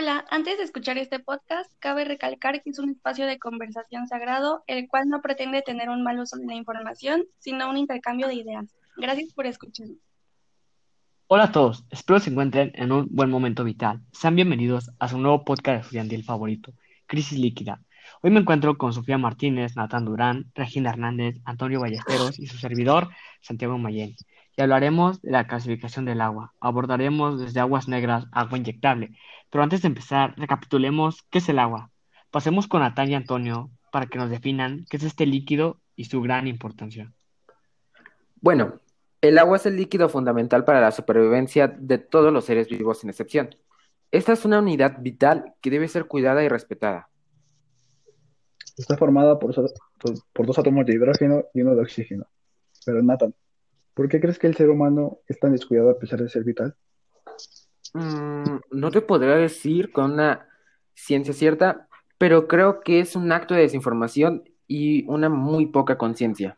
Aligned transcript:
Hola, 0.00 0.24
antes 0.30 0.58
de 0.58 0.62
escuchar 0.62 0.96
este 0.96 1.18
podcast, 1.18 1.72
cabe 1.80 2.04
recalcar 2.04 2.62
que 2.62 2.70
es 2.70 2.78
un 2.78 2.90
espacio 2.90 3.26
de 3.26 3.40
conversación 3.40 4.06
sagrado, 4.06 4.62
el 4.68 4.86
cual 4.86 5.08
no 5.08 5.20
pretende 5.20 5.60
tener 5.60 5.88
un 5.88 6.04
mal 6.04 6.20
uso 6.20 6.36
de 6.36 6.46
la 6.46 6.54
información, 6.54 7.24
sino 7.40 7.68
un 7.68 7.76
intercambio 7.76 8.28
de 8.28 8.34
ideas. 8.34 8.72
Gracias 8.96 9.32
por 9.32 9.46
escucharnos. 9.46 9.98
Hola 11.26 11.46
a 11.46 11.50
todos, 11.50 11.84
espero 11.90 12.20
se 12.20 12.30
encuentren 12.30 12.70
en 12.76 12.92
un 12.92 13.08
buen 13.10 13.28
momento 13.28 13.64
vital. 13.64 14.00
Sean 14.12 14.36
bienvenidos 14.36 14.88
a 15.00 15.08
su 15.08 15.18
nuevo 15.18 15.44
podcast 15.44 15.82
estudiantil 15.82 16.22
favorito, 16.22 16.74
Crisis 17.08 17.36
Líquida. 17.36 17.82
Hoy 18.22 18.30
me 18.30 18.38
encuentro 18.38 18.78
con 18.78 18.92
Sofía 18.92 19.18
Martínez, 19.18 19.74
Natán 19.74 20.04
Durán, 20.04 20.52
Regina 20.54 20.90
Hernández, 20.90 21.40
Antonio 21.44 21.80
Ballesteros 21.80 22.38
y 22.38 22.46
su 22.46 22.56
servidor, 22.56 23.08
Santiago 23.40 23.76
Mayén. 23.78 24.14
Y 24.58 24.62
hablaremos 24.62 25.22
de 25.22 25.30
la 25.30 25.46
clasificación 25.46 26.04
del 26.04 26.20
agua. 26.20 26.52
Abordaremos 26.58 27.38
desde 27.38 27.60
aguas 27.60 27.86
negras 27.86 28.26
a 28.32 28.40
agua 28.40 28.58
inyectable, 28.58 29.16
pero 29.50 29.62
antes 29.62 29.82
de 29.82 29.86
empezar, 29.86 30.34
recapitulemos 30.36 31.22
qué 31.30 31.38
es 31.38 31.48
el 31.48 31.60
agua. 31.60 31.92
Pasemos 32.32 32.66
con 32.66 32.80
Natalia 32.80 33.12
y 33.12 33.14
Antonio 33.14 33.70
para 33.92 34.06
que 34.06 34.18
nos 34.18 34.30
definan 34.30 34.84
qué 34.90 34.96
es 34.96 35.04
este 35.04 35.26
líquido 35.26 35.80
y 35.94 36.06
su 36.06 36.20
gran 36.20 36.48
importancia. 36.48 37.12
Bueno, 38.40 38.80
el 39.20 39.38
agua 39.38 39.58
es 39.58 39.66
el 39.66 39.76
líquido 39.76 40.08
fundamental 40.08 40.64
para 40.64 40.80
la 40.80 40.90
supervivencia 40.90 41.68
de 41.68 41.98
todos 41.98 42.32
los 42.32 42.44
seres 42.44 42.68
vivos 42.68 42.98
sin 42.98 43.10
excepción. 43.10 43.54
Esta 44.10 44.32
es 44.32 44.44
una 44.44 44.58
unidad 44.58 44.96
vital 44.98 45.54
que 45.60 45.70
debe 45.70 45.86
ser 45.86 46.06
cuidada 46.06 46.42
y 46.42 46.48
respetada. 46.48 47.08
Está 48.76 48.96
formada 48.96 49.38
por, 49.38 49.54
por 50.32 50.46
dos 50.46 50.58
átomos 50.58 50.84
de 50.84 50.94
hidrógeno 50.94 51.44
y 51.54 51.62
uno 51.62 51.76
de 51.76 51.82
oxígeno. 51.82 52.26
Pero 52.84 53.00
Nathan, 53.04 53.32
¿por 53.98 54.08
qué 54.08 54.20
crees 54.20 54.38
que 54.38 54.46
el 54.46 54.54
ser 54.54 54.70
humano 54.70 55.18
es 55.26 55.40
tan 55.40 55.50
descuidado 55.50 55.90
a 55.90 55.98
pesar 55.98 56.22
de 56.22 56.28
ser 56.28 56.44
vital? 56.44 56.76
Mm, 57.94 58.60
no 58.70 58.92
te 58.92 59.00
podría 59.00 59.34
decir 59.34 59.90
con 59.90 60.12
una 60.12 60.46
ciencia 60.94 61.34
cierta, 61.34 61.88
pero 62.16 62.46
creo 62.46 62.78
que 62.78 63.00
es 63.00 63.16
un 63.16 63.32
acto 63.32 63.54
de 63.54 63.62
desinformación 63.62 64.44
y 64.68 65.04
una 65.08 65.28
muy 65.28 65.66
poca 65.66 65.98
conciencia. 65.98 66.56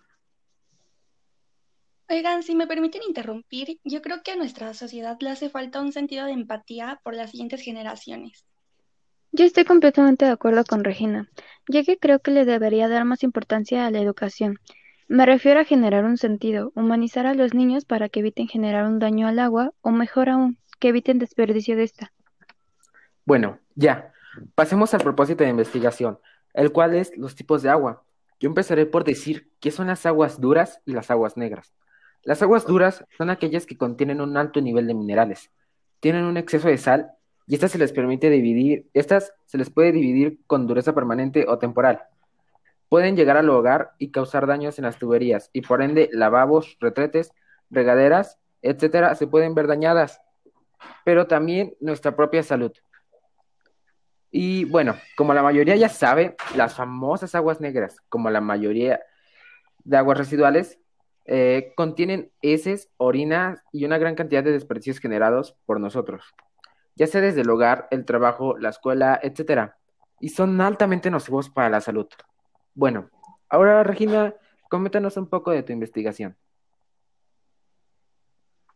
Oigan, 2.10 2.42
si 2.42 2.54
me 2.54 2.66
permiten 2.66 3.04
interrumpir, 3.08 3.78
yo 3.84 4.02
creo 4.02 4.22
que 4.22 4.32
a 4.32 4.36
nuestra 4.36 4.74
sociedad 4.74 5.16
le 5.20 5.30
hace 5.30 5.48
falta 5.48 5.80
un 5.80 5.92
sentido 5.92 6.26
de 6.26 6.32
empatía 6.32 7.00
por 7.02 7.14
las 7.14 7.30
siguientes 7.30 7.62
generaciones. 7.62 8.44
Yo 9.32 9.46
estoy 9.46 9.64
completamente 9.64 10.26
de 10.26 10.32
acuerdo 10.32 10.62
con 10.64 10.84
Regina, 10.84 11.30
ya 11.70 11.84
que 11.84 11.96
creo 11.96 12.18
que 12.18 12.32
le 12.32 12.44
debería 12.44 12.86
dar 12.86 13.06
más 13.06 13.22
importancia 13.22 13.86
a 13.86 13.90
la 13.90 14.00
educación. 14.00 14.58
Me 15.10 15.26
refiero 15.26 15.58
a 15.58 15.64
generar 15.64 16.04
un 16.04 16.16
sentido, 16.16 16.70
humanizar 16.76 17.26
a 17.26 17.34
los 17.34 17.52
niños 17.52 17.84
para 17.84 18.08
que 18.08 18.20
eviten 18.20 18.46
generar 18.46 18.86
un 18.86 19.00
daño 19.00 19.26
al 19.26 19.40
agua 19.40 19.72
o 19.80 19.90
mejor 19.90 20.28
aún, 20.28 20.56
que 20.78 20.90
eviten 20.90 21.18
desperdicio 21.18 21.74
de 21.74 21.82
esta. 21.82 22.12
Bueno, 23.24 23.58
ya. 23.74 24.12
Pasemos 24.54 24.94
al 24.94 25.00
propósito 25.00 25.42
de 25.42 25.50
investigación, 25.50 26.20
el 26.54 26.70
cual 26.70 26.94
es 26.94 27.10
los 27.16 27.34
tipos 27.34 27.60
de 27.60 27.70
agua. 27.70 28.04
Yo 28.38 28.48
empezaré 28.48 28.86
por 28.86 29.02
decir 29.02 29.50
qué 29.58 29.72
son 29.72 29.88
las 29.88 30.06
aguas 30.06 30.40
duras 30.40 30.80
y 30.86 30.92
las 30.92 31.10
aguas 31.10 31.36
negras. 31.36 31.74
Las 32.22 32.40
aguas 32.40 32.64
duras 32.64 33.04
son 33.18 33.30
aquellas 33.30 33.66
que 33.66 33.76
contienen 33.76 34.20
un 34.20 34.36
alto 34.36 34.60
nivel 34.60 34.86
de 34.86 34.94
minerales, 34.94 35.50
tienen 35.98 36.22
un 36.22 36.36
exceso 36.36 36.68
de 36.68 36.78
sal 36.78 37.10
y 37.48 37.54
estas 37.54 37.72
se 37.72 37.78
les 37.78 37.92
permite 37.92 38.30
dividir, 38.30 38.86
estas 38.94 39.32
se 39.46 39.58
les 39.58 39.70
puede 39.70 39.90
dividir 39.90 40.38
con 40.46 40.68
dureza 40.68 40.94
permanente 40.94 41.46
o 41.48 41.58
temporal. 41.58 42.00
Pueden 42.90 43.16
llegar 43.16 43.38
al 43.38 43.48
hogar 43.48 43.92
y 43.96 44.10
causar 44.10 44.46
daños 44.46 44.78
en 44.78 44.84
las 44.84 44.98
tuberías 44.98 45.48
y 45.54 45.62
por 45.62 45.80
ende 45.80 46.10
lavabos, 46.12 46.76
retretes, 46.78 47.32
regaderas, 47.70 48.38
etcétera, 48.60 49.14
se 49.14 49.26
pueden 49.26 49.54
ver 49.54 49.66
dañadas 49.66 50.20
pero 51.04 51.26
también 51.26 51.74
nuestra 51.80 52.14
propia 52.16 52.42
salud. 52.42 52.72
Y 54.30 54.64
bueno, 54.66 54.96
como 55.16 55.34
la 55.34 55.42
mayoría 55.42 55.76
ya 55.76 55.88
sabe, 55.88 56.36
las 56.54 56.74
famosas 56.74 57.34
aguas 57.34 57.60
negras, 57.60 57.96
como 58.08 58.30
la 58.30 58.40
mayoría 58.40 59.00
de 59.82 59.96
aguas 59.96 60.18
residuales, 60.18 60.78
eh, 61.26 61.72
contienen 61.76 62.30
heces, 62.42 62.90
orina 62.96 63.62
y 63.72 63.84
una 63.84 63.98
gran 63.98 64.14
cantidad 64.14 64.44
de 64.44 64.52
desperdicios 64.52 64.98
generados 64.98 65.56
por 65.66 65.80
nosotros, 65.80 66.24
ya 66.94 67.06
sea 67.06 67.20
desde 67.20 67.42
el 67.42 67.50
hogar, 67.50 67.88
el 67.90 68.04
trabajo, 68.04 68.56
la 68.56 68.70
escuela, 68.70 69.18
etc. 69.22 69.72
Y 70.20 70.30
son 70.30 70.60
altamente 70.60 71.10
nocivos 71.10 71.50
para 71.50 71.68
la 71.68 71.80
salud. 71.80 72.06
Bueno, 72.80 73.10
ahora 73.50 73.82
Regina, 73.82 74.34
coméntanos 74.70 75.18
un 75.18 75.28
poco 75.28 75.50
de 75.50 75.62
tu 75.62 75.70
investigación. 75.70 76.38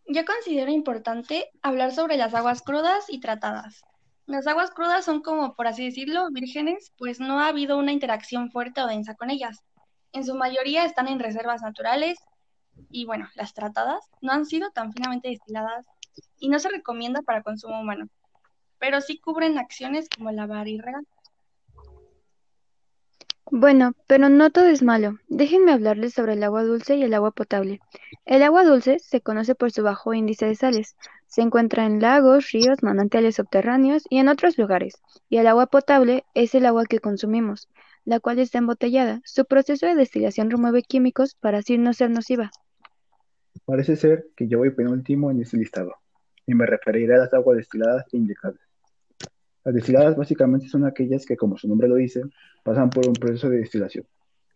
Yo 0.06 0.26
considero 0.26 0.70
importante 0.70 1.48
hablar 1.62 1.90
sobre 1.90 2.18
las 2.18 2.34
aguas 2.34 2.60
crudas 2.60 3.06
y 3.08 3.18
tratadas. 3.18 3.82
Las 4.26 4.46
aguas 4.46 4.72
crudas 4.72 5.06
son 5.06 5.22
como, 5.22 5.54
por 5.56 5.68
así 5.68 5.86
decirlo, 5.86 6.28
vírgenes, 6.30 6.92
pues 6.98 7.18
no 7.18 7.40
ha 7.40 7.48
habido 7.48 7.78
una 7.78 7.92
interacción 7.92 8.50
fuerte 8.50 8.82
o 8.82 8.86
densa 8.86 9.14
con 9.14 9.30
ellas. 9.30 9.64
En 10.12 10.26
su 10.26 10.34
mayoría 10.34 10.84
están 10.84 11.08
en 11.08 11.18
reservas 11.18 11.62
naturales 11.62 12.18
y 12.90 13.06
bueno, 13.06 13.30
las 13.34 13.54
tratadas 13.54 14.04
no 14.20 14.32
han 14.32 14.44
sido 14.44 14.70
tan 14.70 14.92
finamente 14.92 15.30
destiladas 15.30 15.86
y 16.38 16.50
no 16.50 16.58
se 16.58 16.68
recomienda 16.68 17.22
para 17.22 17.42
consumo 17.42 17.80
humano, 17.80 18.10
pero 18.78 19.00
sí 19.00 19.18
cubren 19.18 19.56
acciones 19.56 20.10
como 20.14 20.30
lavar 20.30 20.68
y 20.68 20.78
regar. 20.78 21.04
Bueno, 23.56 23.92
pero 24.08 24.28
no 24.28 24.50
todo 24.50 24.66
es 24.66 24.82
malo. 24.82 25.20
Déjenme 25.28 25.70
hablarles 25.70 26.12
sobre 26.12 26.32
el 26.32 26.42
agua 26.42 26.64
dulce 26.64 26.96
y 26.96 27.04
el 27.04 27.14
agua 27.14 27.30
potable. 27.30 27.78
El 28.24 28.42
agua 28.42 28.64
dulce 28.64 28.98
se 28.98 29.20
conoce 29.20 29.54
por 29.54 29.70
su 29.70 29.84
bajo 29.84 30.12
índice 30.12 30.46
de 30.46 30.56
sales. 30.56 30.96
Se 31.28 31.40
encuentra 31.40 31.86
en 31.86 32.00
lagos, 32.00 32.50
ríos, 32.50 32.82
manantiales 32.82 33.36
subterráneos 33.36 34.02
y 34.10 34.18
en 34.18 34.26
otros 34.26 34.58
lugares. 34.58 35.00
Y 35.28 35.36
el 35.36 35.46
agua 35.46 35.66
potable 35.66 36.24
es 36.34 36.56
el 36.56 36.66
agua 36.66 36.86
que 36.86 36.98
consumimos, 36.98 37.68
la 38.04 38.18
cual 38.18 38.40
está 38.40 38.58
embotellada. 38.58 39.20
Su 39.24 39.44
proceso 39.44 39.86
de 39.86 39.94
destilación 39.94 40.50
remueve 40.50 40.82
químicos 40.82 41.36
para 41.36 41.58
así 41.58 41.78
no 41.78 41.92
ser 41.92 42.10
nociva. 42.10 42.50
Parece 43.66 43.94
ser 43.94 44.26
que 44.34 44.48
yo 44.48 44.58
voy 44.58 44.70
penúltimo 44.70 45.30
en 45.30 45.42
este 45.42 45.58
listado, 45.58 45.94
y 46.44 46.56
me 46.56 46.66
referiré 46.66 47.14
a 47.14 47.18
las 47.18 47.32
aguas 47.32 47.58
destiladas 47.58 48.04
e. 48.12 48.18
Las 49.64 49.74
destiladas 49.74 50.14
básicamente 50.16 50.68
son 50.68 50.84
aquellas 50.84 51.24
que, 51.24 51.36
como 51.36 51.56
su 51.56 51.66
nombre 51.66 51.88
lo 51.88 51.94
dice, 51.96 52.22
pasan 52.62 52.90
por 52.90 53.08
un 53.08 53.14
proceso 53.14 53.48
de 53.48 53.58
destilación. 53.58 54.06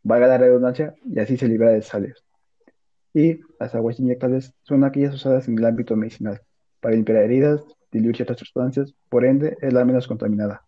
Valga 0.02 0.26
la 0.26 0.38
redundancia, 0.38 0.94
y 1.04 1.18
así 1.18 1.36
se 1.36 1.48
libera 1.48 1.72
de 1.72 1.82
sales. 1.82 2.22
Y 3.14 3.40
las 3.58 3.74
aguas 3.74 3.98
inyectables 3.98 4.52
son 4.62 4.84
aquellas 4.84 5.14
usadas 5.14 5.48
en 5.48 5.58
el 5.58 5.64
ámbito 5.64 5.96
medicinal, 5.96 6.42
para 6.80 6.94
limpiar 6.94 7.18
heridas, 7.18 7.62
diluir 7.90 8.16
ciertas 8.16 8.38
sustancias, 8.38 8.94
por 9.08 9.24
ende 9.24 9.56
es 9.62 9.72
la 9.72 9.84
menos 9.84 10.06
contaminada. 10.06 10.62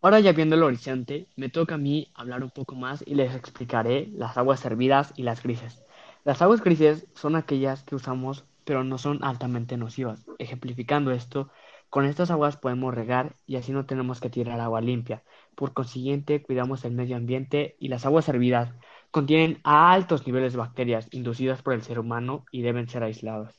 Ahora 0.00 0.20
ya 0.20 0.32
viendo 0.32 0.54
el 0.54 0.62
horizonte, 0.62 1.28
me 1.36 1.50
toca 1.50 1.74
a 1.74 1.78
mí 1.78 2.10
hablar 2.14 2.42
un 2.42 2.50
poco 2.50 2.76
más 2.76 3.02
y 3.06 3.14
les 3.14 3.34
explicaré 3.34 4.08
las 4.14 4.38
aguas 4.38 4.60
servidas 4.60 5.12
y 5.16 5.22
las 5.24 5.42
grises. 5.42 5.82
Las 6.24 6.40
aguas 6.40 6.62
grises 6.62 7.06
son 7.14 7.36
aquellas 7.36 7.82
que 7.82 7.94
usamos 7.94 8.44
pero 8.68 8.84
no 8.84 8.98
son 8.98 9.24
altamente 9.24 9.78
nocivas. 9.78 10.26
Ejemplificando 10.38 11.10
esto, 11.10 11.48
con 11.90 12.04
estas 12.04 12.30
aguas 12.30 12.56
podemos 12.56 12.94
regar 12.94 13.36
y 13.46 13.56
así 13.56 13.72
no 13.72 13.86
tenemos 13.86 14.20
que 14.20 14.30
tirar 14.30 14.60
agua 14.60 14.80
limpia. 14.80 15.22
Por 15.54 15.72
consiguiente, 15.72 16.42
cuidamos 16.42 16.84
el 16.84 16.92
medio 16.92 17.16
ambiente 17.16 17.76
y 17.78 17.88
las 17.88 18.04
aguas 18.04 18.24
servidas 18.24 18.74
contienen 19.10 19.60
altos 19.64 20.26
niveles 20.26 20.52
de 20.52 20.58
bacterias 20.58 21.08
inducidas 21.12 21.62
por 21.62 21.72
el 21.72 21.82
ser 21.82 21.98
humano 21.98 22.44
y 22.52 22.62
deben 22.62 22.88
ser 22.88 23.02
aisladas. 23.02 23.54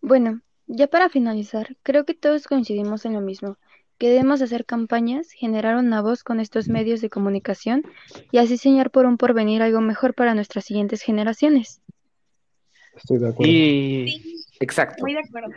Bueno, 0.00 0.40
ya 0.66 0.86
para 0.86 1.08
finalizar, 1.08 1.76
creo 1.82 2.04
que 2.04 2.14
todos 2.14 2.46
coincidimos 2.46 3.04
en 3.04 3.14
lo 3.14 3.20
mismo, 3.20 3.56
que 3.98 4.08
debemos 4.08 4.40
hacer 4.40 4.64
campañas, 4.64 5.30
generar 5.32 5.76
una 5.76 6.00
voz 6.00 6.22
con 6.22 6.40
estos 6.40 6.68
medios 6.68 7.00
de 7.00 7.10
comunicación 7.10 7.82
y 8.30 8.38
así 8.38 8.56
señalar 8.56 8.90
por 8.90 9.04
un 9.04 9.18
porvenir 9.18 9.60
algo 9.60 9.80
mejor 9.80 10.14
para 10.14 10.34
nuestras 10.34 10.64
siguientes 10.64 11.02
generaciones. 11.02 11.82
Estoy 12.94 13.18
de 13.18 13.28
acuerdo. 13.28 13.52
Sí, 13.52 14.46
Exacto. 14.60 15.02
muy 15.02 15.14
de 15.14 15.20
acuerdo. 15.20 15.50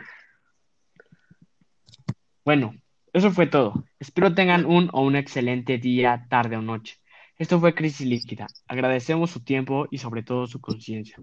Bueno, 2.44 2.74
eso 3.14 3.30
fue 3.30 3.46
todo. 3.46 3.84
Espero 3.98 4.34
tengan 4.34 4.66
un 4.66 4.90
o 4.92 5.02
un 5.02 5.16
excelente 5.16 5.78
día, 5.78 6.26
tarde 6.28 6.56
o 6.56 6.62
noche. 6.62 6.98
Esto 7.38 7.58
fue 7.58 7.74
Crisis 7.74 8.06
Líquida. 8.06 8.46
Agradecemos 8.68 9.30
su 9.30 9.40
tiempo 9.40 9.88
y 9.90 9.98
sobre 9.98 10.22
todo 10.22 10.46
su 10.46 10.60
conciencia. 10.60 11.16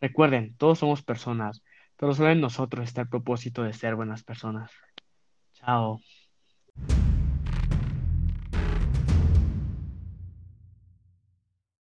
Recuerden, 0.00 0.54
todos 0.56 0.78
somos 0.78 1.02
personas, 1.02 1.62
pero 1.96 2.14
solo 2.14 2.30
en 2.30 2.40
nosotros 2.40 2.84
está 2.84 3.02
el 3.02 3.08
propósito 3.08 3.62
de 3.62 3.72
ser 3.72 3.96
buenas 3.96 4.22
personas. 4.22 4.70
Chao. 5.54 6.00